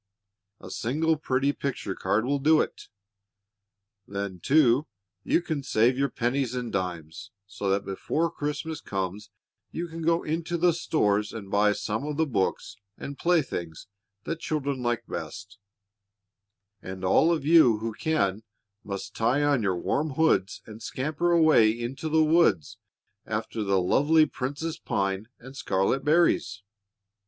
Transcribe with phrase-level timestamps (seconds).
[0.59, 2.87] A single pretty picture card will do it.
[4.07, 4.87] Then, too,
[5.23, 9.29] you can save your pennies and dimes, so that before Christmas comes
[9.69, 13.85] you can go into the stores and buy some of the books and playthings
[14.23, 15.59] that children like best;
[16.81, 18.41] and all of you who can
[18.83, 22.79] must tie on your warm hoods and scamper away into the woods
[23.27, 26.63] after the lovely prince's pine and scarlet berries.